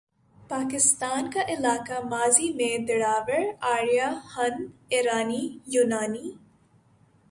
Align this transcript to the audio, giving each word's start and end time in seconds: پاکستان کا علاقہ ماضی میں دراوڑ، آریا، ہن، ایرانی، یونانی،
پاکستان 0.37 1.29
کا 1.31 1.41
علاقہ 1.47 1.99
ماضی 2.09 2.49
میں 2.53 2.77
دراوڑ، 2.87 3.43
آریا، 3.75 4.09
ہن، 4.35 4.65
ایرانی، 4.89 5.43
یونانی، 5.67 6.27